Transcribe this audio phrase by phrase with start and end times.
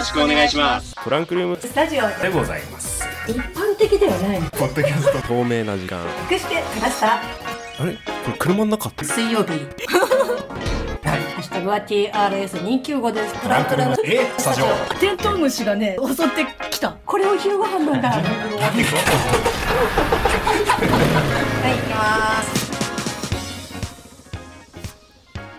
[0.00, 0.94] ろしくお願いします。
[1.04, 1.58] トランクルーム。
[1.60, 3.04] スタジオでございます。
[3.28, 5.18] 一般的ではないポッドキャスト。
[5.28, 6.00] 透明な時間。
[6.30, 7.16] 隠してきました？
[7.16, 7.20] あ
[7.84, 7.92] れ？
[8.24, 8.88] これ車の中？
[8.88, 9.50] って水曜日。
[9.50, 9.56] ハ
[11.38, 13.34] ッシュタグは TRS295 です。
[13.42, 13.96] トランクルーム。
[14.04, 14.66] えスタジオ。
[14.98, 16.96] テントウムシがね襲ってきた。
[17.04, 18.08] これを昼ご飯なんだ。
[18.08, 18.28] はい行
[21.86, 22.59] きます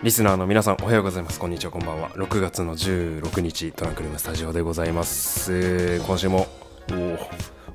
[0.02, 1.38] リスナーの皆さんおはようございます。
[1.38, 2.10] こんにちはこんばんは。
[2.10, 6.00] 6月の16日トランクルームスタジオでございます。
[6.04, 6.48] 今週も
[6.90, 7.18] おー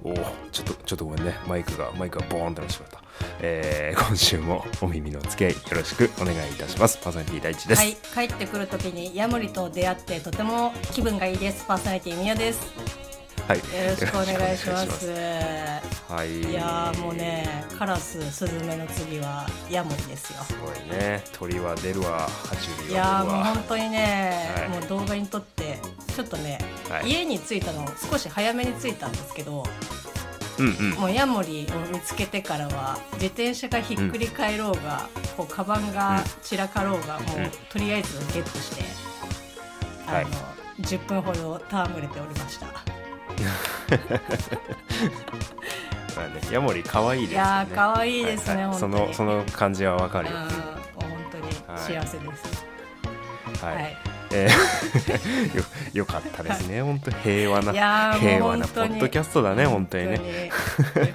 [0.04, 1.36] おーちょっとちょっとごめんね。
[1.48, 3.02] マイクがマイクがボーンってなってしまった、
[3.40, 6.98] えー、今週もお耳の付き合いよろしくお願いいたします。
[6.98, 11.64] パーソナリティ第一です、はい帰ってくるときにヤモリと出会ってとても気分がいいです。
[11.66, 13.08] パーソナリティみやです。
[13.48, 15.08] はい、よろしくお願いします
[16.10, 16.42] はい。
[16.42, 20.42] いやーもうねカラススズメの次はヤモリですよ。
[20.44, 21.22] すごいね。
[21.34, 22.28] 鳥は出るわ。
[22.28, 24.70] 爬虫類いやーもうは出るわ本当にね、はい。
[24.70, 25.80] もう動画に撮って
[26.16, 27.10] ちょっとね、はい。
[27.10, 29.64] 家に着いたの少し早めに着いたんですけど
[30.60, 30.90] うんうん。
[30.92, 38.84] もうヤモリを見つけてからは自転車がひっくり返ろうが、こうカバンが散らかろうが、もう、うんとりあえずゲットして、
[40.10, 40.26] はい。
[40.26, 40.34] あの
[40.84, 42.68] 10分ほど戯れておりました。
[46.18, 46.42] まあね。
[46.52, 47.46] ヤモリ可愛いですよね。
[47.46, 50.38] いやー可愛いですねははそのその感じはわかるよ、
[50.96, 51.48] 本当に。
[51.78, 52.66] 幸せです。
[53.64, 53.98] はい、はい。
[54.32, 56.82] えー よよかったですね。
[56.82, 60.52] 本当平和な平和なポッドキャストだね本当にね。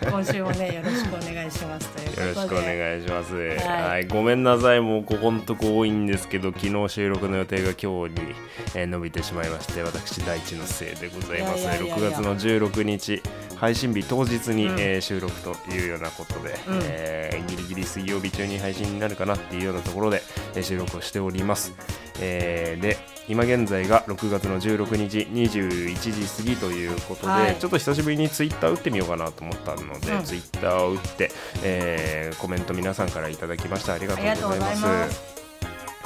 [0.00, 1.84] 今週もねよろしくお願いします。
[2.18, 3.82] よろしくお願いします、はい。
[3.82, 4.80] はい、ごめんなさい。
[4.80, 8.34] もうここのとこ多いんですけど昨日収録の予定が今日に、
[8.74, 11.60] えー伸びてしまいまして私第一のせいでございます。
[11.60, 11.96] いやいやいやいや。
[11.96, 13.22] 6月の16日
[13.62, 14.80] 配信日当日に、うん。
[14.80, 16.80] えー収録というようなことで、うん。
[16.82, 20.20] えーギリギリ水曜日中に配信になるかなっていうようなところで、
[20.56, 21.72] えー収録をしております、
[22.20, 27.56] えーで今現在が6月の16日21時過ぎということで、はい。
[27.56, 30.24] ちょっと久しぶりにツイッター打ってみようかなと思ったので、うん。
[30.24, 31.30] ツイッターを打って、
[31.62, 33.92] えーコメント皆さんからいただきました。
[33.92, 35.41] ありがとうございます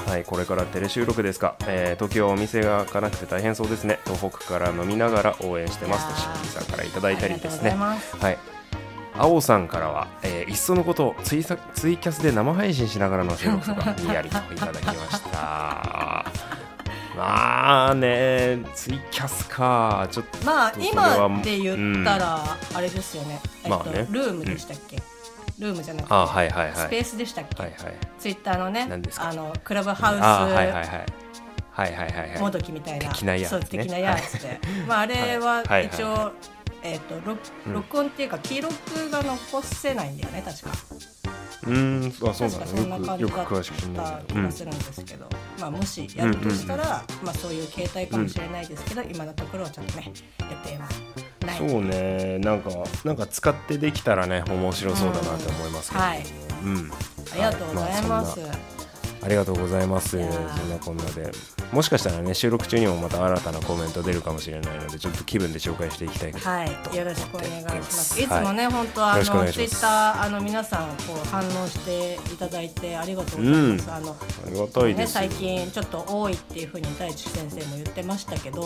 [0.07, 3.99] はい、これからテレ収録ですか、えー東京はお店が開かなくて大変そうですね。
[4.05, 6.07] 東北から飲みながら応援してます。
[6.09, 7.71] としきりさんからいただいたりですね。
[7.71, 7.95] は
[8.31, 8.37] い。
[9.17, 16.25] 青さんからは、えーいっそのことツイサツイキャスで生配信しながらの収録とかにやりといただきました。
[17.17, 20.07] まあねツイキャスか。
[20.09, 23.41] ちょっとまあ今で言ったらあれですよね。
[23.63, 24.07] えっとまあね。
[24.09, 25.01] ルームでしたっけ？
[25.59, 26.75] ルームじゃなくてあはいはいはい。
[26.75, 27.61] スペースでしたっけ？
[27.61, 27.93] はいはい。
[28.19, 28.87] ツイッターのね
[29.17, 30.21] あのクラブハウス。
[30.23, 31.05] あはいはいはい。
[31.71, 32.39] はいはいはいはい。
[32.39, 33.59] もどきみたいな的なやつね。
[33.61, 36.31] そう的なやつで、まああれははい一応、は
[36.83, 37.73] えっ、と録うん。
[37.73, 38.73] 録音っていうか記録
[39.09, 40.69] が残せないんだよね確か。
[41.63, 45.27] うーんあそう確かだそんな感じだった気がするんですけど、
[45.59, 50.87] まあもしやるとしたら、まあそういう形態かもしれないですけど、今のところはちょっとね予定は
[51.47, 52.37] ないそうね。
[52.39, 52.69] なんか
[53.03, 56.07] なんか使ってできたらね面白そうだなって思いますけど、うん。
[56.07, 56.23] はい。
[56.63, 56.91] うん。
[57.33, 58.49] ありがとうございます、はい。
[58.49, 58.76] まあ
[59.21, 60.11] ありがとうございます。
[60.11, 61.31] そんなこんなで。
[61.71, 66.39] もしかしたらね収録中にもまた新たなコメント出るかもしれないのでちょっと気分で紹介していきたいと。
[66.49, 68.13] はい、よろしくお願いします。
[68.13, 73.89] はいいつもね、本当あのツイッターあの皆さんこう反応していただいてありがとうございます。
[73.89, 73.93] うん。
[73.93, 74.15] あの
[74.47, 78.61] ありがたいですね最近ちょっと多いっていうふうに大地先生も言ってましたけど、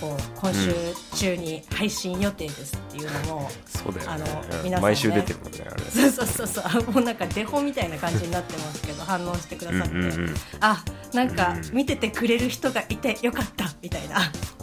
[0.00, 0.72] こう今週
[1.16, 4.14] 中に配信予定ですっていうのも、そうだよね。
[4.14, 4.64] あのうん。
[4.64, 4.80] 皆さんね。
[4.80, 5.82] 毎週出てるもんねあれ。
[5.82, 6.92] そうそうそうそう。
[6.92, 10.34] もうなんかデフォみたいな感じになってますけど反応してくださって、うんうんうん。
[10.60, 11.76] あなんかうん。
[11.76, 14.20] 見ててくれる人がいてよかったみたいな。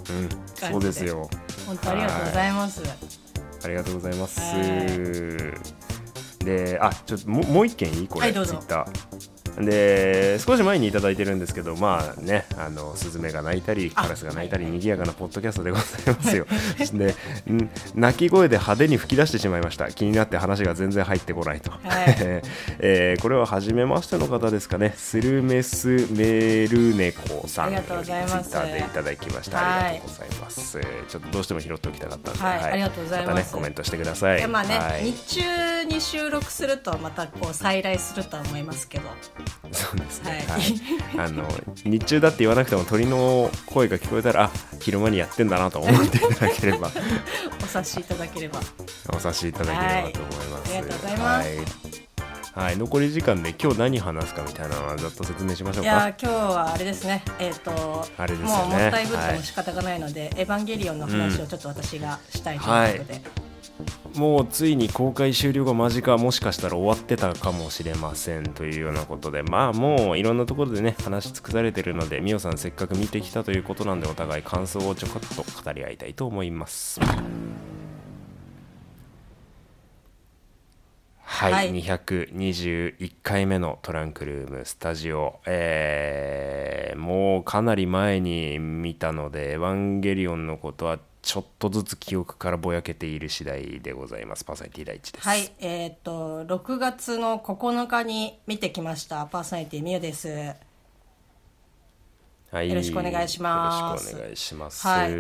[0.09, 0.30] うん。
[0.56, 1.30] そうですよ。
[1.66, 2.84] 本当ありがとうございます。
[3.63, 4.40] ありがとうございます。
[4.40, 5.59] は
[6.46, 8.08] であちょっとももう一件いい？
[8.08, 8.58] これ、はいどうぞ。
[8.58, 16.46] ツイッターで少し前にいただいてるんですけどまあねあのスズメが鳴いたりカラスが鳴いたりはい賑やかなポッドキャストでございますよ。
[16.94, 17.16] で
[17.52, 19.92] ん鳴き声で派手に吹き出してしまいました。
[19.92, 21.81] 気になって話が全然入ってこないと、はい。
[22.80, 24.94] えーこれは初めましての方ですかね。
[24.98, 27.66] スルメスメルネコさん。
[27.68, 28.50] ありがとうございます。
[28.50, 29.86] ツイッターでいただきました、はい。
[29.86, 32.63] ありがとうございます、えーちょっとどうしても拾っておきたかったんで、はい。
[32.63, 33.36] ありがとうございます。
[33.36, 34.48] たねコメントしてください。
[34.48, 35.04] まあね、はい。
[35.06, 39.06] 日中に収録するとまたこう再来するとは思いますけど
[39.71, 40.53] そうですね、は
[41.19, 41.27] はい。
[41.27, 41.47] あの
[41.83, 46.89] 日中だって言わなくても鳥の声が聞こえたらあ昼間にやってんだなと思っていただければ。
[47.62, 48.59] お察しいただければ。
[49.09, 50.80] お察しいただければと思います、はい。
[50.80, 51.47] ありがとうございます。
[51.47, 51.95] はい。
[52.56, 57.21] はい、残り時間で今日何話すかみたいなのはざっと説明しましょいうやかー今日はあれですね。
[57.38, 58.63] えっ、とあれですよね。
[58.63, 59.36] もうもったいぶってはい。
[59.36, 63.21] も仕方がないので、エヴァンゲリオンの話をちょっと私がしたいということで、
[64.16, 77.00] もうついに公開終了が間近もしかしたら終わってたかもしれませんというようなことでまあもういろんなところでね話し尽くされてるのでみおさんせっかく見てきたということなんでお互い感想をちょこっと語り合いたいと思います。
[81.27, 81.74] はい、はい。
[81.74, 94.45] 221回目のトランクルームスタジオ、えーもうかなり前に見たので「エヴァンゲリオン」のことはちょっとずつ記憶からぼやけている次第でございます。
[94.45, 95.27] パーソナリティ第一です。
[95.27, 99.25] はい、えーっと6月の9日に見てきました。
[99.25, 100.54] パーソナリティみゆです。
[102.51, 104.13] はい、よろしくお願いします。
[104.13, 104.88] よろしくお願いします。
[104.88, 105.10] はい。
[105.10, 105.13] い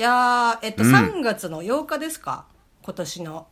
[0.00, 2.46] やーえっと、3月の8日ですか？
[2.82, 3.46] 今年の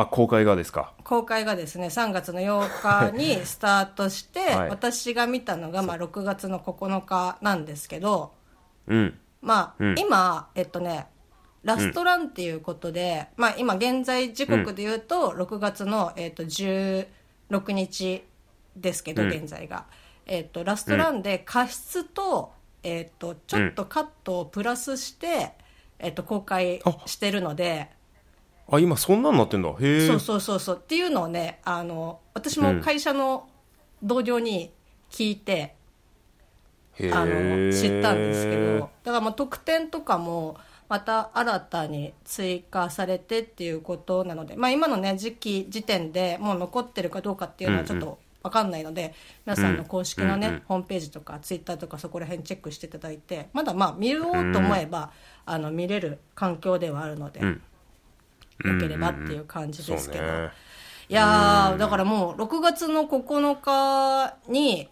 [0.00, 0.92] あ、公開がですか？
[1.04, 4.68] 公開がですね3月の8日にスタートして、はい。
[4.70, 8.32] 私が見たのが、まあ、6月の9日なんですけど
[8.86, 9.18] うん。
[9.40, 9.94] まあ、うん。
[9.98, 11.06] 今えっとね
[11.62, 17.06] ラストランっていうことで、まあ今現在時刻で言うと6月の、えっと16
[17.72, 18.22] 日
[18.76, 19.28] ですけど、うん。
[19.30, 19.86] 現在が、
[20.26, 22.52] えっとラストランで加湿と,、
[22.82, 25.52] えっとちょっとカットをプラスして、
[25.98, 27.90] えっと公開してるので、
[28.70, 29.68] あ、今そんなんなってんだ。
[29.68, 30.06] へえ。
[30.06, 30.76] そうそうそうそう。
[30.76, 33.48] っていうのをねあの私も会社の
[34.02, 34.72] 同僚に
[35.10, 35.74] 聞いて、
[36.94, 40.56] へあの知ったんですけどへだからもう特典とかも
[40.88, 49.14] また新たに追加されてっていうことなので、まあ、今のね時期時点でもう残ってるかどうかっていうのはちょっと分かんないので、
[49.46, 55.10] 皆さんの公式のね、うんうんホームページとかツイッターとかそこら辺チェックしていただいてまだまあ見ようと思えば、
[55.46, 57.62] あの見れる環境ではあるので、ん
[58.62, 60.24] よければっていう感じですけど。
[60.24, 60.50] そうね。
[61.08, 64.88] いやーだからもう6月の9日に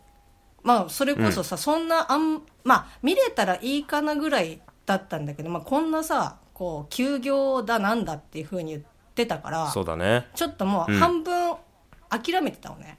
[0.63, 8.83] まあそれこそさ、そんなあんまあ見れたらいいかなぐらいだったんだけど、まあ、こんなさこう休業だなんだっていうふうに言っ
[9.15, 10.29] てたからそうだね。
[10.35, 11.55] ちょっともううん半分
[12.11, 12.99] 諦めてたのね、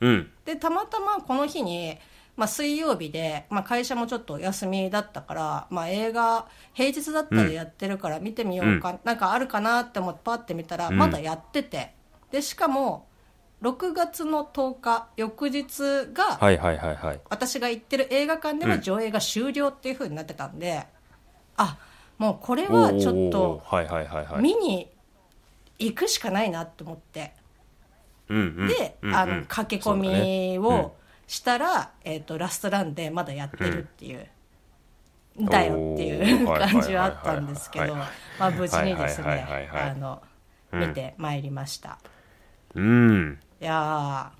[0.00, 0.30] うん。
[0.44, 1.98] でたまたまこの日に、
[2.36, 10.94] まあ、水曜日で、まあ、会社もちょっと休みだったから、まあ、映画平日だったらやってるから見てみようか、なんかあるかなって思ってパッて見たらん。
[10.94, 11.94] まだやってて、
[12.32, 13.06] でしかも
[13.62, 17.20] 6月の10日翌日が、はいはいはいはい。
[17.30, 20.86] 私が行ってる映画館では上映が終了っていう風になってたんで、
[21.56, 21.78] あ
[22.18, 24.42] もうこれはちょっとおーはいはいはいはい。
[24.42, 24.90] 見に
[25.78, 27.32] 行くしかないなって思って。
[28.28, 28.68] うんうん。
[28.68, 29.16] で、うんうん。
[29.16, 34.26] あの駆け込みをしたら、えー、とラストランでまだやってるっていう、
[35.40, 39.68] だよっていう感じはあったんですけどはいはいまあ無事にですはいね
[40.72, 41.98] 見てまいりました、
[42.74, 43.38] うん。
[43.60, 44.32] いや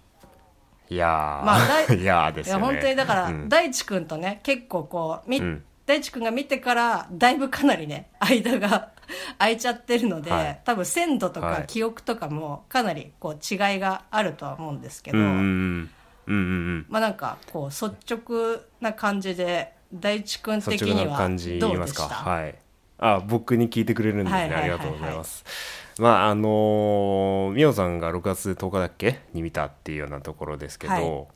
[0.91, 1.45] いやー。
[1.45, 2.65] まあだい いやですよね。
[2.65, 3.49] 本当にだから、うん。
[3.49, 5.65] 大地君とね結構こうみ、うん。
[5.87, 8.91] 大地君が見てからだいぶかなりね間が
[9.39, 10.61] 空いちゃってるので、はい。
[10.65, 11.67] 多分鮮度とかはい。
[11.67, 15.91] 記憶とかもかなりこう違いがあるとは思うんですけど、うん
[16.27, 16.43] うんうん。
[16.43, 16.87] うん。
[16.89, 22.03] まあなんかこう率直な感じで大地君的率直にはな感じど言いうますか。
[22.05, 22.15] でした？
[22.31, 22.55] はい。
[22.99, 24.39] あ、僕に聞いてくれるんですね。
[24.41, 25.45] はいはいはいはいありがとうございます。
[25.99, 31.27] まああのー、みおさんが6月10日だっけに見たっていうようなところですけど、はい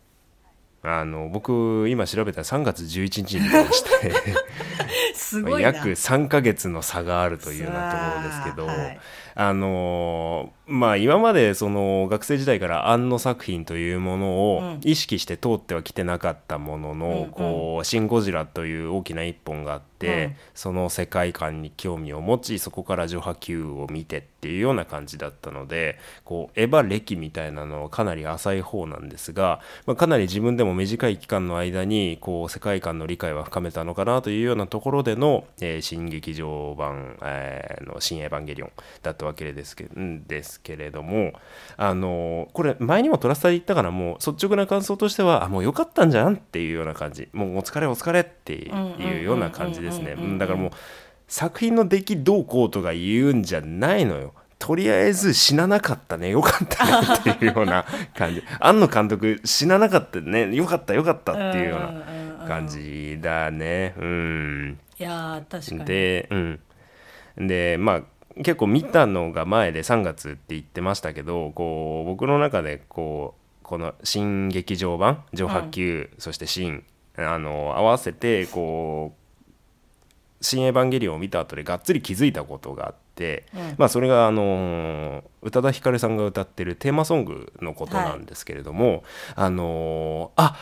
[0.80, 4.12] あの僕今調べたら3月11日に見てまして
[5.12, 9.00] すごいな 約3ヶ月の差があるというようなところですけど、はい
[9.40, 14.80] あのーまあ今までその学生時代から庵野作品というものうをん。
[14.84, 17.30] 意識して通ってはきてなかったものの、うんうん。
[17.30, 20.36] こう「シン・ゴジラ」という大きな一本があって、うん。
[20.54, 38.70] その世界観に興味を持ちそこから「ジョハ Q」を見てっていうような感じだったのでこうエヴァ歴みたいなのはかなり浅い方なんですが、まあ、かなり自分でも短い期間の間にこう世界観の理解は深めたのかなというようなところでの、えー新劇場版、えーの「新エヴァンゲリオン」
[39.02, 41.32] だったわけですけですけれども
[41.76, 47.28] あのこれ前にもトラスタで言ったからもう率直な感想としてはあもう良かったんじゃんっていうような感じ。
[47.32, 50.16] もうお疲れお疲れっていうような感じですね。
[50.38, 50.70] だからもう
[51.28, 57.84] 作品の出来どうこうとか言うんじゃないのよとりあえず死ななかったねよかったねっていうような
[58.16, 66.60] 感じ庵野監督死ななかったねよかったよかったっていうような感じだねうんいや確かにでうん
[67.36, 68.02] でまあ
[68.42, 76.84] 結構見たのが前で3月って言ってましたけどこう僕の中でこうこの新劇場版「上波球」そして「新」
[77.16, 79.52] あの合わせてこう
[80.40, 83.74] 「新エヴァンゲリオン」を見た後でがっつり気づいたことがあって、うん。
[83.76, 89.02] まあそれがあの宇多田ヒカルさんが歌ってるテーマソングのことなんですけれども、
[89.34, 90.56] あのあ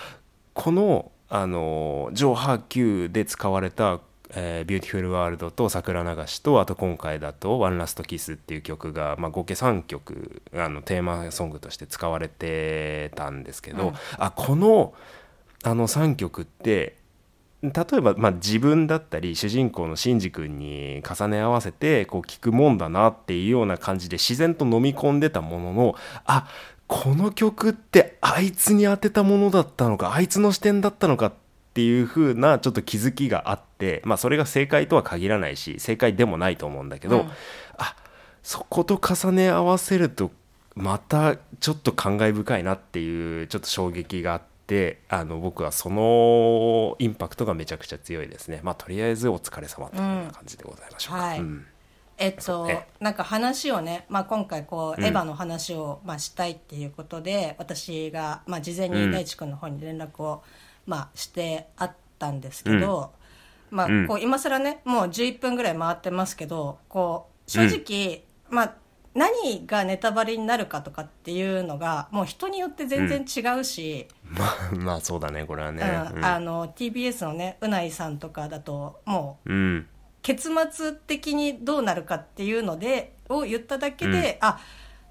[0.55, 4.01] このあの序破Q で使われた、
[4.37, 13.95] えー Beautiful World と桜流しとあと今回だと One Last Kiss っていう曲が、まあ、合計3曲あのテーマソングとして使われてたんですけど、うん。
[14.19, 14.95] あこの
[15.65, 16.97] あの3曲って
[17.63, 25.95] 例えば、まあ、自分だったり主人公のシンジ君に重ね合わせてこう聞くもんだなっていうような感じで自然と飲み込んでたものの
[26.27, 26.47] あ
[26.87, 31.46] この曲ってあいつに当てたものだったのかあいつの視点だったのかって
[31.83, 37.31] いう風なちょっと気づきがあって、まあ、それが正解とは限らないし正解でもないと思うんだけど、うん。
[37.79, 37.97] あ
[38.43, 40.31] そこと重ね合わせると
[40.75, 48.61] またちょっと感慨深いなっていうちょっと衝撃があってあの僕はそのインパクトがめちゃくちゃ強いですね。
[48.63, 51.41] まあとりあえずお疲れ様というような感じでございましょうか、はい。
[51.41, 51.67] うん。
[52.19, 55.07] えっとねなんか話をね、まあ、今回こう、うん。
[55.07, 60.43] エヴァの話を、まあ、したいっていうことで私が、まあ、事前に大地君の方に連絡を、
[60.87, 63.13] まあ、してあったんですけど、
[63.71, 64.07] まあうん。
[64.07, 68.75] こう今更ねもう11分ぐらい回ってますけどこう正直、まあ、
[69.15, 75.83] 何がネタバレになるかとかっていうのがもう人によって全然違うし、まあまあそうだねこれはね。
[76.15, 76.25] うん。
[76.25, 79.87] あの TBS のねうないさんとかだともううん、うん
[80.27, 84.59] 結末的にどうなるかっていうのでを言っただけで、あ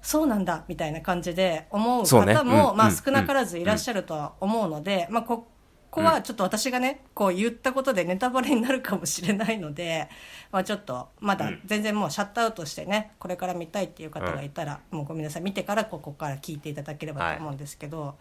[0.02, 2.92] そうなんだみたいな感じで思う方も、まあ、うん。
[2.92, 2.96] うん。
[2.96, 5.48] 少なからずいらっしゃるとは思うので、まあ、こ
[5.96, 10.08] こはちょっと私がねこう言ったことでネタバレになるかもしれないので、
[10.52, 15.42] まあ、ちょっとまだ全然もうシャットアウトしてねこれから見たいっていう方がいたら、もうごめんなさい。
[15.42, 18.16] 見てからここから聞いていただければと思うんですけど、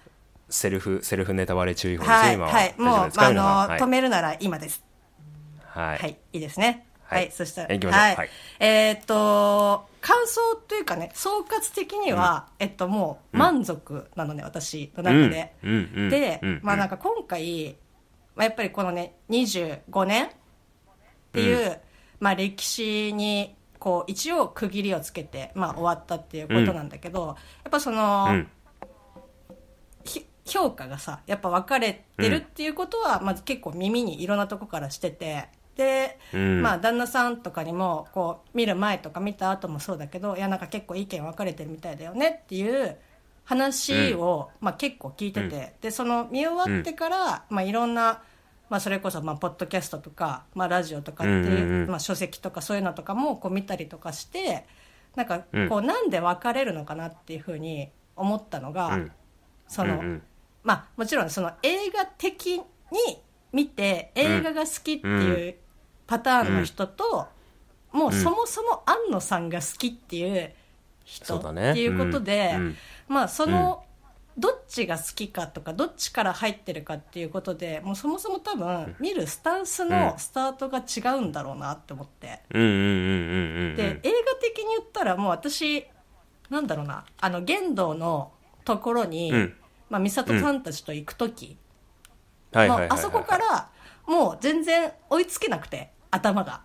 [0.50, 2.12] セルフセルフネタバレ注意報です。
[2.12, 3.42] ね、はい、今ははい、もう、まあ、あ皆さんの、
[3.78, 4.84] 止めるなら今です。
[5.66, 6.86] はい、はい、いいですね。
[7.08, 8.02] は、はいいそしたら、行きましょう。
[8.02, 8.30] はい、はい。
[8.60, 15.54] えーっと、感想というかね、総括的には、えっと、もう満足なのね、私の中で。
[15.64, 15.72] うん。
[15.72, 16.04] うん。
[16.04, 16.10] うん。
[16.10, 16.60] で、うん。
[16.64, 17.76] まあなんか今回、
[18.36, 20.30] まあ、やっぱりこのね、25年っ
[21.32, 21.80] ていう、
[22.20, 27.34] まあ歴史に、こう、一応区切りをつけて、まあ終わったっていうことなんだけど、や
[27.70, 28.46] っぱその、
[30.46, 36.62] 評価がさやっぱ分かれてるっていうことは、まず結構耳にいろんなとこからしててで、うん。
[36.62, 42.98] まあ旦那さんとかにもこう見る前とか見た後もそうだけどいやなんか結構意見分かれてるみたいだよねっていう
[43.46, 48.24] 話を、まあ、結構聞いてて、でその見終わってから、まあ、いろんな、
[48.70, 51.90] まあ、それこそまあポッドキャストとか、まあ、ラジオとかっていう,、うんうんうん。
[51.90, 54.66] まあ、書籍とかそういうのとかもこう見たりとかして
[55.16, 55.70] なんかうん。
[55.70, 59.12] こうなんで分かれるのかなっていうふうに思ったのが、うん。
[59.68, 60.24] その、うんうん。
[60.64, 62.64] まあもちろんその映画的に
[63.54, 65.56] 見て映画が好きっていう
[66.08, 67.28] パターンの人と、
[67.92, 70.52] もうそもそも庵野さんが好きっていう
[71.04, 72.62] 人っていうことで、うん。
[72.62, 72.76] うん。
[73.08, 73.84] まあその、
[74.38, 82.42] どっちが好きかとかどっちから入ってるかっていうことでもうそもそも多分見るスタンスのスタートが違うんだろうなって思って。
[82.54, 85.88] うんうんうんうんうんで映画的に言ったらもう私
[86.50, 88.34] なんだろうなあの玄道の
[88.66, 89.54] ところに、うん。
[89.90, 91.58] まあ、美里さんたちと行く時、
[92.90, 93.70] あそこから
[94.08, 96.62] もう全然追いつけなくて頭が。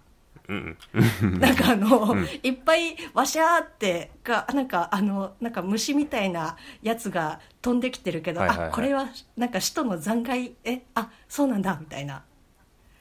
[0.49, 0.77] うん
[1.39, 10.55] なんかあの、いっぱいわしゃーってがなんかあのなんか虫みたいなやつが飛んできてるけど、あこれはなんか使徒の残骸？
[10.65, 12.23] えあそうなんだみたいな。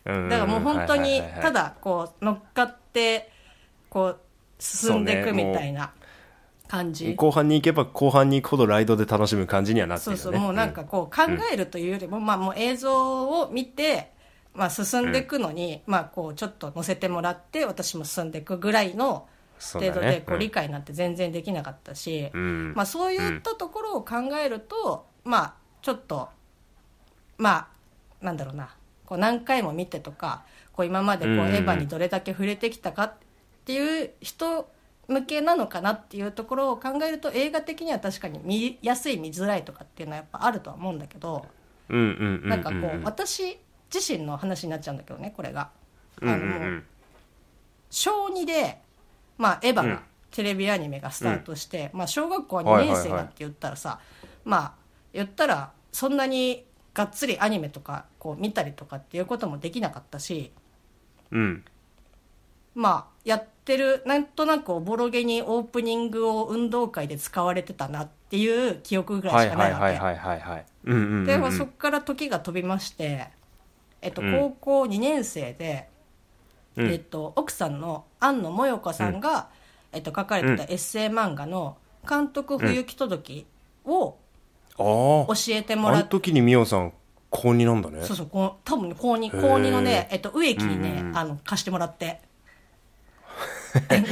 [0.06, 3.32] うんだからもう本当にただこう乗っかって
[3.90, 4.20] こう
[4.60, 5.92] 進んでいくみたいな
[6.68, 7.16] 感じ。
[7.16, 10.22] 後半に行けば後半に行くほどライドで楽しむ感じにはなってるよね。
[10.22, 14.12] そうそうもうなんかこう考えるというよりも、まあもう映像を見て、
[14.54, 19.28] まあ進んでいくのに、まあこうちょっと乗せてもらって私も進んでいくぐらいの
[19.60, 20.40] 程度でこううん。
[20.40, 22.74] 理解なんて全然できなかったし、うん。
[22.76, 26.30] まあそういったところを考えると、まあちょっと
[27.38, 27.70] ま
[28.22, 28.76] あなんだろうな
[29.06, 33.14] こう何回も見てとかこう今までこうエヴァにどれだけ触れてきたかっ
[33.66, 34.70] ていう人
[35.08, 41.46] 向けなのかなっていうところを考えると映画的には確かに見やすい見づらいとかっていうのはやっぱあるとは思うんだけど、
[41.90, 43.58] なんかこう私
[43.94, 45.62] 自身の話になっちゃうんだけどねこれが。
[45.62, 45.72] あ
[46.22, 46.64] うんうのもうん。
[46.64, 46.84] うん
[47.92, 48.82] 小2で、
[49.38, 49.90] まあ、エヴァうん。
[49.90, 52.98] が、テレビアニメがスタートして、まあ、小学校2はいはいはい。
[52.98, 54.00] 年生だって言ったらさ、
[54.46, 54.74] まあ
[55.12, 60.52] 言ったらそんなにがっつりアニメとかこう見たりとかっていうこともできなかったし
[61.32, 61.64] うん。
[62.76, 69.76] まあやってるなんとなくおぼろげにオープニングを運動会で使われてたなっていう記憶ぐらはいいしかなわけ。
[69.76, 70.66] はいいはいはいはいはい。
[70.86, 71.26] うんうんうんうん。
[71.26, 73.30] で、まあ、そこから時が飛びまして、
[74.02, 74.32] えっと、うん。
[74.32, 75.90] 高校2年生で、
[76.76, 76.92] うん。
[76.92, 79.50] えっと、奥さんの庵野もよこさんが、
[79.92, 81.78] えっと、書かれてたエッセイ漫画の
[82.08, 83.48] 「監督不行き届き」
[83.86, 84.18] を
[84.78, 86.94] 教えてもらっあの時にミオさん
[87.30, 88.04] 高2なんだね。
[88.04, 92.22] そうそうこう多分ね高2高2のね、えっと、植木にね、あの貸してもらって。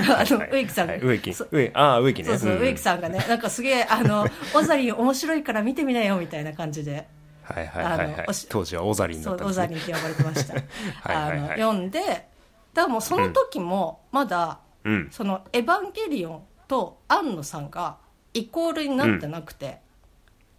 [0.08, 1.34] あの植木さんが、はい、植木。
[1.74, 2.30] ああ植木ね。
[2.30, 7.08] そうそう、ん植木さんがねなんかすげえあの「オザリン面白いから見てみなよ」みたいな感じで
[7.54, 8.28] はいはいはいはい。
[8.50, 9.68] 当時はオザリンだったんですね。
[9.68, 10.54] ザリンって呼ばれてました。
[10.56, 11.40] はいはいはい。
[11.40, 12.28] あの読んでだか
[12.74, 15.10] らもうその時もまだ、うん。
[15.12, 17.98] その「エヴァンゲリオン」と庵野さんが
[18.34, 19.80] イコールになってなくて、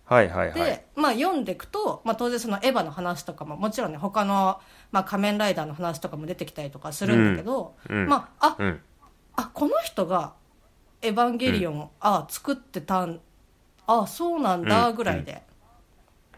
[0.05, 0.61] はいはいはい。
[0.61, 7.97] で、まあ、読んでいくと、まあ、当然そのエヴァの話とかももちろんね他の、まあ、仮面ライダーの話とかも出てきたりとかするんだけど、うん。
[8.03, 8.09] うん。
[8.09, 8.81] まああ、うん。
[9.37, 10.33] あこの人が
[11.03, 13.21] 「エヴァンゲリオン」あ作ってたん
[13.87, 15.43] あそうなんだぐらいで、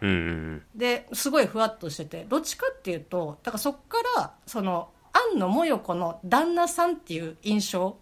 [0.00, 2.25] うんうんですごいふわっとしてて。
[2.28, 7.97] どっちかっていうとだからそっからその庵野もよこの旦那さんっていう印象。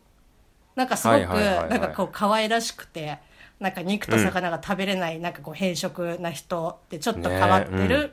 [0.77, 3.19] なんかすごくなんかこう可愛らしくて
[3.59, 8.13] なんか肉と魚が食べれないなんかこう変色な人ってちょっと変わってねうる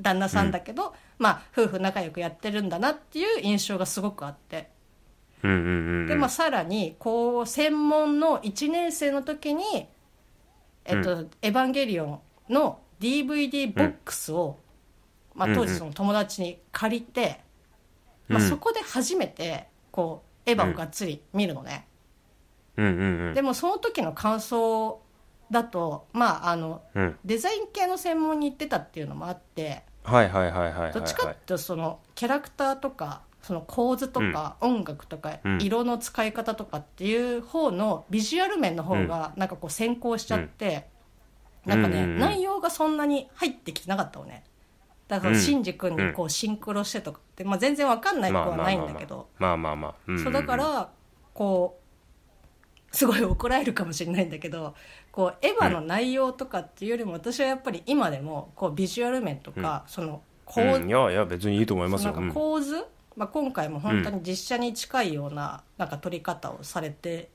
[0.00, 4.70] 旦那さんだけど、まあ夫婦仲良くやってるんだなっていう印象がすごくあって。
[5.42, 6.06] うんうんうんうん。
[6.06, 9.88] でまあ、さらにこう専門の1年生の時に
[10.84, 12.20] 「えっとエヴァンゲリオン」
[12.52, 14.58] の DVD ボックスを、
[15.34, 17.40] まあ、当時その友達に借りて、
[18.28, 18.48] まあ、うん。
[18.48, 21.86] そこで初めてこうエヴァをがっつり見るのね、
[22.76, 22.86] うん。
[22.86, 25.00] うんうんでもその時の感想
[25.50, 27.16] だとまああのうん。
[27.24, 35.58] デザイン系の専門に行ってたっていうのもあってはいはいはいはいはいはいどっちかっていうとそのキャラクターとかその構図とか音楽とかうん。
[35.62, 40.86] 色の使い方とかっていう方のビジュアル面の方がなんかこう先行しちゃって、
[41.66, 42.18] なんかね、うんうんうん。
[42.18, 44.44] 内容がそんなに入ってきてなかったのね。
[45.08, 45.40] だからうん。
[45.40, 49.94] シンジ君にこうシンクロしてとかって、まあ、全然わかんない子はないんだけど、まあまあまあ。
[50.22, 50.90] そうだから
[51.34, 51.78] こ
[52.92, 54.74] うすごい怒られるかもしれないんだけど
[55.12, 60.88] こうエヴァの内容とかっていうよりも私はやっぱり今でもこうビジュアル面とか、その構うん。
[60.88, 62.14] いやいや別にいいと思いますよ。
[62.34, 62.84] 構図、
[63.16, 67.30] まあ、今回も本当に実写に近いようななんか撮り方をされて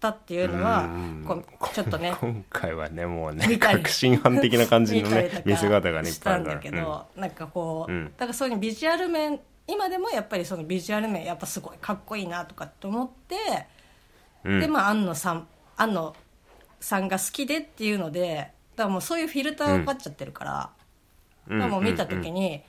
[0.00, 6.72] たっていうのは、うんこうちょっとね 今回はねもうね見たり革新犯的な感じのね見せ方がねいっしたんぱいあるから。
[6.72, 8.04] だけど、なんかこう、うん。
[8.16, 13.36] だからそういうビジュアル面今でもやっぱりそのビジュアル面やっぱすごいかっこいいなとかって思って、
[14.44, 14.60] うん。
[14.60, 16.14] でまあ庵野さん庵野
[16.80, 20.70] さんが好きでっていうのでだからもうそういうフィルターがかかっちゃってるから、
[21.48, 21.58] うん。
[21.58, 22.62] だからもう見た時に、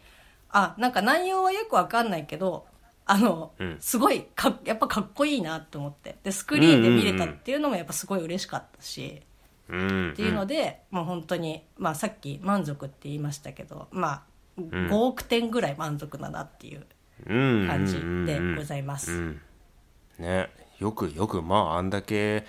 [0.50, 2.66] あなんか内容はよくわかんないけど
[3.08, 3.78] あの、うん。
[3.80, 6.18] すごいかっやっぱかっこいいなと思って。
[6.24, 9.22] でスクリーンで見れたっていうのもやっぱすごい嬉しかったし、
[9.70, 14.24] うんっていうので、もう本当に、まあ、さっき満足って言いましたけど、まあ、
[14.60, 16.86] 5億点ぐらい満足だなっていう
[17.26, 19.12] うん感じでございます。
[19.12, 19.42] うん
[20.20, 20.50] ね。
[20.80, 22.46] よくよくまああんだけ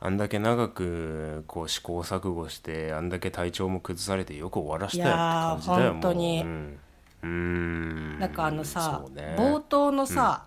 [0.00, 6.44] あんだけ長くこう試行錯誤してあんだけ体調も崩されてよく終わらしたよって感じだよ本当に
[8.18, 9.36] なんかあのさ、ね。
[9.38, 10.46] 冒頭のさ、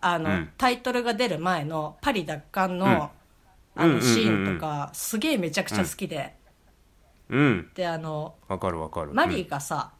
[0.00, 0.50] あの、うん。
[0.56, 2.92] タイトルが出る前のパリ奪還の、うん。
[2.92, 3.10] あ
[3.76, 4.00] うんうんうんうん。
[4.00, 6.34] のシーンとか、すげえめちゃくちゃ好きで、
[7.28, 7.70] うん。
[7.74, 9.12] であのわかるわかる。
[9.12, 9.92] マリーがさ、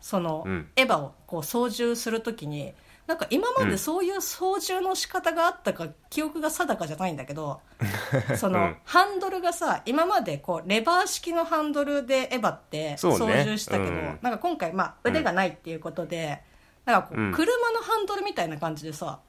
[0.00, 0.68] その、うん。
[0.76, 2.72] エヴァをこう操縦するときに
[3.08, 7.62] なんか今までそういう操縦の仕方があったか記憶が定かじゃないんだけど
[8.36, 8.76] その、うん。
[8.84, 14.18] ハンドルがさ今までこうレバー式のハンドルでエヴァって操縦したけど、うん。
[14.20, 16.42] なんか今回、まあ、腕がないっていうことで、
[16.84, 17.32] なんかこううん。
[17.32, 19.20] 車のハンドルみたいな感じでさ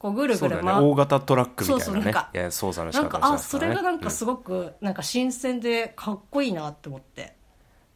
[0.00, 0.86] こうぐるそうだぐる回ね。
[0.88, 1.84] 大型トラックみたいなね。
[1.84, 7.38] そうそうなんかいや操作の仕なんか方をしたあそれがなんかすごくなんか新鮮でかっこいいなって思って。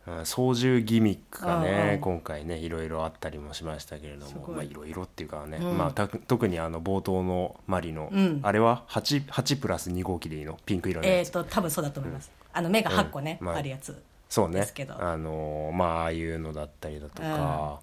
[0.07, 2.01] うん操縦ギミックがうんねうん。
[2.01, 4.73] 今回ねいろいろあったりもしましたけれどもまあい。
[4.73, 5.79] ろいろっていうかね、うん。
[5.79, 8.41] まあた特にあの冒頭のマリの、うん。
[8.43, 10.59] あれは 8, 8プラス2号機でいいの？
[10.67, 13.47] ピンク色のやつ、えー、と多分そうだと思います、あの目が8個ね、うん。
[13.47, 14.61] まああるやつそうね。
[14.61, 14.95] ですけど。
[15.03, 17.81] あのまあああいうのだったりだとか、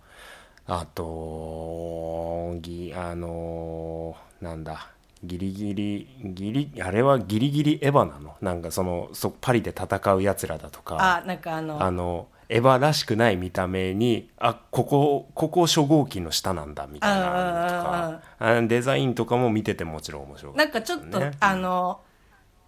[0.67, 4.91] あとぎあのなんだ
[5.23, 8.35] ギリギリギリあれはギリギリエヴァなの？
[8.41, 10.97] なんかそのそパリで戦うやつらだとか。
[11.21, 18.21] あなんかあのあのエヴァらしくない見た目にあここここ初号機の下なんだみたいなのとか。
[18.39, 22.01] あデザインとかも見ててもちろん面白かったなんかちょっと、ねあの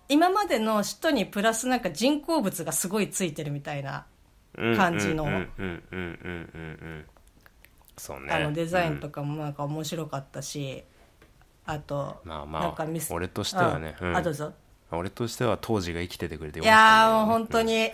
[0.10, 4.06] 今までの人にプラスなんか人工物がすごいついてるみたいな
[4.76, 5.24] 感じの。
[5.24, 7.06] うんうんうんうんうんうんうん
[7.98, 8.32] そうね。
[8.32, 10.84] あのデザインとかもなんか面白かったし、
[11.66, 14.10] あとまあまあなんかミス俺としてはねうん。
[14.10, 14.18] うん。
[14.18, 14.54] あどうぞ。
[14.92, 17.94] 俺としては当時が生きててくれてよいかったやーもう本当に、よ ね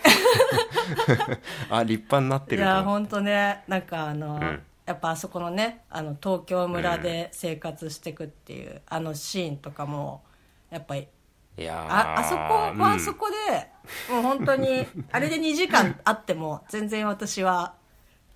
[1.70, 3.64] あ立派になっていやーると思っ本当ね。
[3.68, 4.62] なんかあの、ん。
[4.86, 10.22] やっぱあそこのねあの東京村で生活していくっていう、あのシーンとかも
[10.68, 11.06] やっぱり
[11.56, 13.70] ていやーああそこはあうんそこで、
[14.12, 17.74] もう本当に あれで2時間あっても全然私は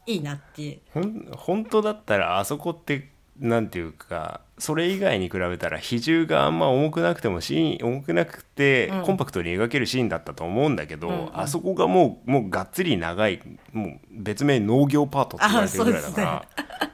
[0.06, 9.02] いいなってほん本当だったらあそこってなんていうかそれ以外に比べたら比重があんま重くなくてもシーン重くなくて、うん。
[9.02, 11.40] コンパクトに描けるシーンだったと思うんだけど、うんうん。
[11.40, 13.40] あそこがもうもうがっつり長い
[13.72, 16.48] もう別名農業パートって言われてるぐらいだから。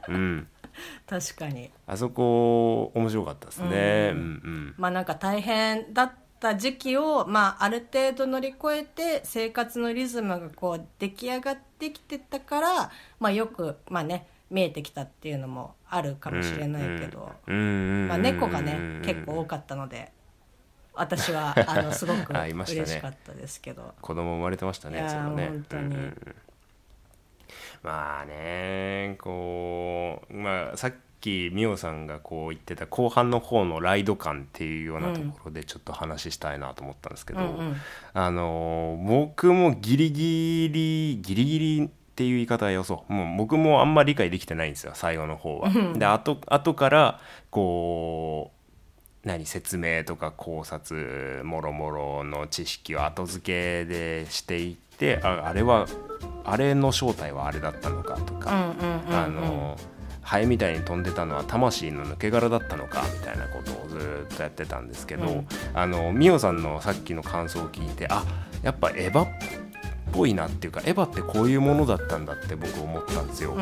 [0.07, 0.47] うん、
[1.07, 1.71] 確かに。
[1.85, 4.11] あそこ面白かったですね。
[4.13, 4.73] うんうん。
[4.77, 18.07] まあなんか大変だった時期を、まあ、ある程度乗り越えて生活のリズムがこう出来上がってきてたから、まあ、よく、まあね、見えてきたっていうのもあるかもしれないけど、うんうんうん。
[18.09, 20.11] まあ、猫がね結構多かったので
[20.93, 23.95] 私は あのすごく嬉しかったですけど。
[24.01, 25.47] 子供生まれてましたねいやね。
[25.47, 25.83] 本当に。
[25.83, 25.99] うんうん。
[25.99, 26.35] うん
[27.83, 37.75] まあねこうまあさっきみおさんがこう言ってた後半の方のライド感っていうようなところでちょっと話したいなと思ったんですけど、うんうん。
[38.13, 41.89] あのー僕もギリギリギリギリ
[42.21, 43.13] っていう言い方はよそう。
[43.13, 45.71] もう僕もあんま理解できてないんですよ最後の方は。
[45.95, 48.51] で後後からこ
[49.23, 55.87] う何説明とか考察もろもろの知識を後付けでしていってああれは
[56.43, 58.73] あれの正体はあれだったのかとか、
[59.09, 59.77] あの
[60.21, 65.47] ハエみたいに飛んでたのは魂の抜け殻だったのかみたいなことをずっとやってたんですけど、うん。
[65.73, 68.23] あのミオさんのさっきの感想を聞いてあ
[68.61, 69.27] やっぱエヴァっ
[70.11, 73.53] ぽいなっていうかエヴァってこういうものだったんだって僕思ったんですよ。
[73.53, 73.61] うん。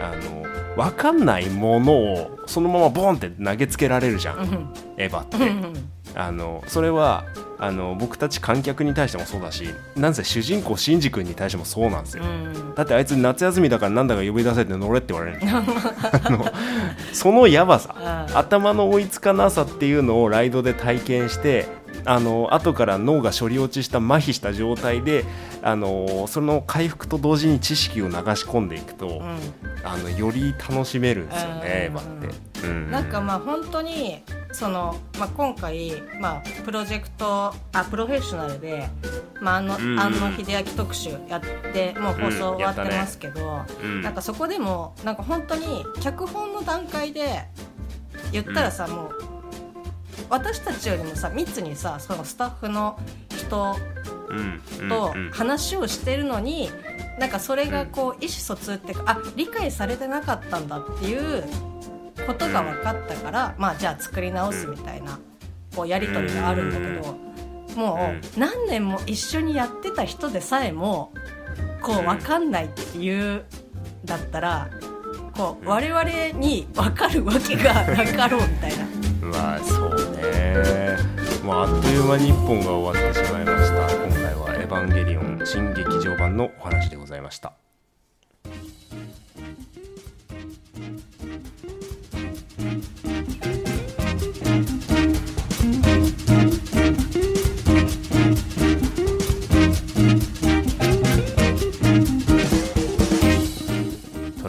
[0.00, 0.42] あの
[0.76, 4.74] 分かんないものをそのままボンって投げつけられるじゃん、うん。
[4.96, 5.36] エヴァって。
[5.36, 5.90] うんうん。
[6.16, 7.24] あのそれは
[7.58, 12.24] あの僕たち観客に対してもそうだしなんせ主人公シンジ君に対してもそうなんですよ。
[12.24, 12.74] うん。
[12.74, 15.40] だってあいつ夏休みだからなんだか呼び出せって乗れって言われる。
[15.46, 16.44] あの
[17.12, 17.94] そのやばさ
[18.28, 18.36] うん。
[18.36, 21.66] 頭の追いつかなさっていうのをライドで体験して
[22.04, 25.24] あの後から脳が処理落ちした麻痺した状態で
[25.66, 29.38] あのその回復と同時に知識を流し込んでいくと、うん。
[29.82, 31.96] あのより楽しめるんですよね、エうん。
[31.96, 32.00] っ
[32.60, 32.66] て。
[32.66, 32.90] うん。
[32.90, 34.22] なんかまあ本当に
[34.52, 38.90] その、まあ、今回、まあ、プロジェクトあプロフェッショナルで、
[39.40, 39.92] まあ、あのうん。
[39.92, 41.40] うん庵野秀明特集やっ
[41.72, 44.02] てもう放送終わってますけど、うん。
[44.02, 47.42] なんかそこでもなんか本当に脚本の段階で
[48.32, 49.10] 言ったらさ、もう
[50.28, 52.98] 私たちよりもさ密にさそのスタッフの
[53.44, 53.76] 人
[54.88, 56.70] とうん話をしてるのに、
[57.18, 61.44] なんかそれがこう意思疎通っていうかあ理解されてなかったんだっていう
[62.26, 65.18] ことが分かったから、まあじゃあ作り直すみたいな
[65.76, 67.16] こうやり取りがあるんだけど、
[67.76, 67.94] も
[68.36, 71.12] う何年も一緒にやってた人でさえも
[71.82, 73.44] こう分かんないっていう
[74.04, 74.70] だったら
[75.36, 76.02] こう我々
[76.38, 78.84] に分かるわけがなかろうみたいな。
[79.24, 80.93] まあそうね
[81.44, 83.94] まああっという間に1本が終わってしまいました。
[84.06, 87.63] 今回は「エヴァンゲリオン新劇場版」のお話でございました。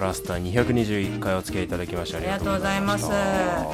[0.06, 3.15] ラスター221回お付き合いいただきましてありがとうございますた。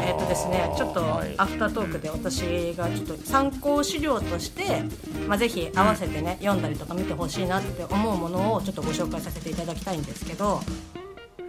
[0.01, 4.83] えっ、とですね、ちょっとはいアフタートークで私がちょっと参考資料として、
[5.27, 10.61] まあぜひ合わせてね、読んだりとか見てほしいなって思うものをちょっとご紹介させていただきたいんですけど、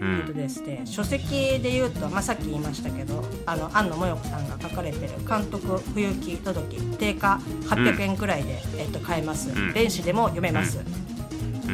[0.00, 9.50] うんえっとですね、書籍で言うと、まあさっき言いましたけど、あの安野もよこさんが書かれてる監督不行き届き定価800円くらいで、えっと買えます。
[9.50, 10.78] ん電子でも読めます。
[10.78, 11.11] うん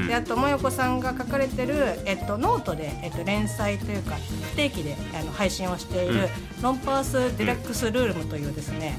[0.06, 4.16] であとモヨコさんが書かれてる、えっと、ノートで、えっと、連載というか
[4.50, 6.28] 不定期であの配信をしている
[6.62, 8.98] 「ロンパース・デラックス・ルーム」というですね、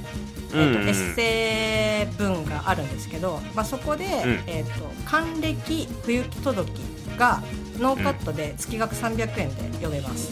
[0.54, 4.10] えっと、エッセイ文があるんですけど、まあ、そこで、ん。
[4.48, 6.80] えっと、還暦不行き届き
[7.18, 7.42] が
[7.78, 10.32] ノーカットで月額300円で読めます。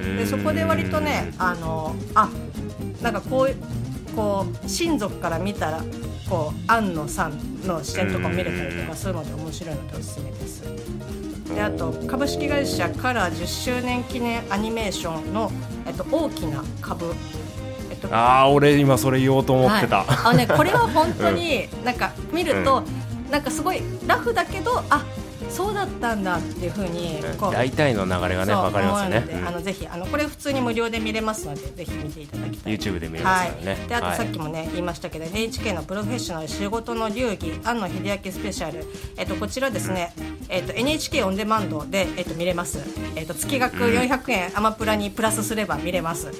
[0.00, 2.30] でそこで割とねあのあ
[3.02, 5.82] なんかこうこう親族から見たら
[6.30, 10.62] こう安野さんの視点とかも見れたりとかするので面白いのでおすすめです。
[11.52, 15.50] であと株式会社カラー10周年記念アニメーションの、
[15.84, 17.12] えっと、大きな株、
[17.90, 22.84] えっと、ああ俺今それ言おうと思ってた、はい、あのねこれは本当に なんか見ると、
[23.32, 25.04] なんかすごいラフだけどあ
[25.50, 27.20] そうだったんだっていうふうに
[27.52, 29.18] 大体の流れがね分かりますよね。
[29.18, 32.72] 思うので、あのぜひあのこれ普通に無料で見れますのでぜひ見ていただきたい。
[32.76, 38.84] YouTube で見れますからね、はい、であとさっきもね、言いましたけど NHK のプロフェッショナル仕事の流儀庵野秀明スペシャル、
[39.16, 40.12] えっと、こちらですね、
[40.48, 42.78] えっと、NHK オンデマンドで、えっと、見れます、
[43.16, 46.30] えっと、月額400円アマプラにプラスすれば見れます。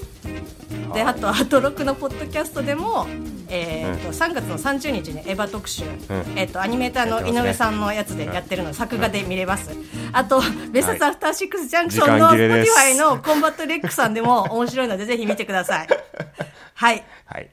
[0.94, 3.07] であとアトロクのポッドキャストでも
[3.51, 5.87] えーと3月の30日にエヴァ特集、ん。
[6.37, 9.71] えー、とアニメーターの井上さんのやつでやってるの、作画で見れます、
[10.13, 10.41] あと
[10.73, 15.89] 別冊アフターシックスジャンクション時の Spotify のコンバット RECさんでも面白いのでぜひ見てください。
[16.75, 17.05] はい。
[17.27, 17.51] はい